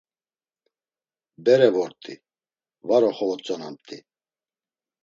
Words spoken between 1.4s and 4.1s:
Bere vort̆i, var oxovotzonamt̆i.